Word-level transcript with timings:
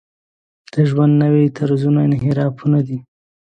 د 0.73 0.75
ژوند 0.89 1.13
نوي 1.23 1.45
طرزونه 1.57 1.99
انحرافونه 2.07 2.79
دي. 2.87 2.97